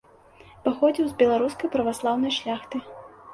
[0.67, 2.83] Паходзіў з беларускай праваслаўнай шляхты.